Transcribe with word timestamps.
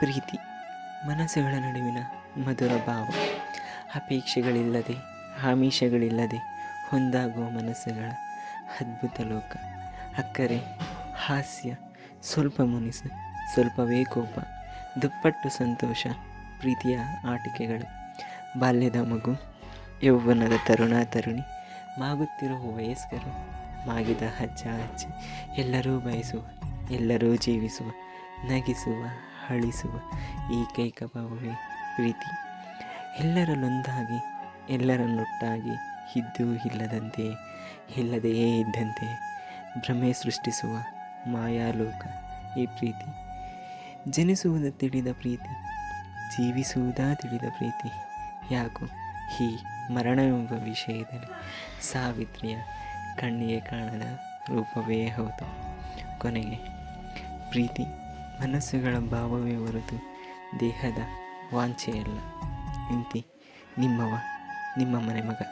ಪ್ರೀತಿ, 0.00 0.38
ಮನಸ್ಸುಗಳ 1.06 1.54
ನಡುವಿನ 1.54 1.98
ಮಧುರ 2.36 2.70
ಭಾವ, 2.86 3.08
ಅಪೇಕ್ಷೆಗಳಿಲ್ಲದೆ, 3.94 4.94
ಆಮಿಷಗಳಿಲ್ಲದೆ 5.50 6.36
ಹೊಂದಾಗುವ 6.90 7.50
ಮನಸ್ಸುಗಳ 7.50 8.08
ಅದ್ಭುತ 8.80 9.20
ಲೋಕ. 9.20 9.56
ಅಕ್ಕರೆ, 10.18 10.58
ಹಾಸ್ಯ, 11.26 11.74
ಸ್ವಲ್ಪ 12.22 12.60
ಮುನಿಸು, 12.60 13.08
ಸ್ವಲ್ಪವೇ 13.54 14.04
ಕೋಪ, 14.04 14.38
ದುಪ್ಪಟ್ಟು 15.02 15.48
ಸಂತೋಷ, 15.48 16.06
ಪ್ರೀತಿಯ 16.58 16.98
ಆಟಿಕೆಗಳು. 17.28 17.86
ಬಾಲ್ಯದ 18.58 18.96
ಮಗು, 18.96 19.42
ಯೌವನದ 20.02 20.52
ತರುಣ 20.66 20.92
ತರುಣಿ, 21.04 21.42
ಮಾಗುತ್ತಿರುವ 22.00 22.76
ವಯಸ್ಕರು, 22.76 23.30
ಮಾಗಿದ 23.88 24.22
ಅಜ್ಜ 24.40 24.62
ಅಜ್ಜಿ 24.66 25.06
ಎಲ್ಲರೂ 25.60 25.98
ಬಯಸುವ, 25.98 26.46
ಎಲ್ಲರೂ 26.90 27.36
ಜೀವಿಸುವ, 27.36 27.90
ನಗಿಸುವ 28.44 29.04
ಅಳಿಸುವ 29.50 30.00
ಏಕೈಕ 30.52 31.02
ಭಾವವೇ 31.02 31.50
ಪ್ರೀತಿ. 31.96 32.30
ಎಲ್ಲರಲ್ಲೊಂದಾಗಿ 33.20 34.22
ಎಲ್ಲರನ್ನೊಟ್ಟಾಗಿ 34.72 35.74
ಇದ್ದೂ 36.18 36.52
ಇಲ್ಲದಂತೆ 36.52 37.22
ಇಲ್ಲದೆಯೇ 37.96 38.58
ಇದ್ದಂತೆ 38.58 39.30
ಭ್ರಮೆ 39.78 40.12
ಸೃಷ್ಟಿಸುವ 40.12 40.76
ಮಾಯಾಲೋಕ 41.26 42.06
ಈ 42.58 42.66
ಪ್ರೀತಿ. 42.66 43.30
ಜನಿಸುವುದ 44.10 44.64
ತಿಳಿದ 44.70 45.06
ಪ್ರೀತಿ, 45.12 45.54
ಜೀವಿಸುವುದಾ 46.30 47.14
ತಿಳಿದ 47.14 47.50
ಪ್ರೀತಿ. 47.56 47.90
ಯಾಕೋ 48.54 48.84
ಈ 49.44 49.58
ಮರಣವೆಂಬ 49.90 50.52
ವಿಷಯದಲ್ಲಿ 50.52 51.30
ಸಾವಿತ್ರಿಯ 51.92 52.56
ಕಣ್ಣಿಗೆ 53.16 53.60
ಕಾಣದ 53.60 54.02
ರೂಪವೇ 54.48 55.08
ಹೌದು. 55.08 55.46
ಕೊನೆಗೆ 56.20 56.56
ಪ್ರೀತಿ. 57.50 57.84
ಮನಸ್ಸುಗಳ 58.42 58.98
ಭಾವವೇ 58.98 59.56
ಹೊರತು 59.56 59.96
ದೇಹದ 60.60 60.98
ವಾಂಛೆಯಲ್ಲ. 61.54 62.18
ಇಂತಿ 62.92 63.26
ನಿಮ್ಮವ 63.78 64.12
ನಿಮ್ಮ 64.78 64.98
ಮನೆ 64.98 65.22
ಮಗ 65.22 65.42